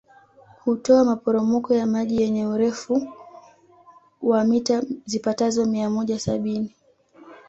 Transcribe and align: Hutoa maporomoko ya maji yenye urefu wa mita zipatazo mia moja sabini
Hutoa 0.59 1.03
maporomoko 1.05 1.73
ya 1.73 1.85
maji 1.85 2.21
yenye 2.21 2.45
urefu 2.47 3.07
wa 4.21 4.43
mita 4.43 4.83
zipatazo 5.05 5.65
mia 5.65 5.89
moja 5.89 6.19
sabini 6.19 6.75